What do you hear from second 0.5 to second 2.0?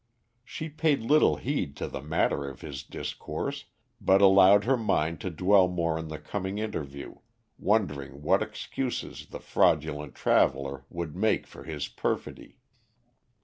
paid little heed to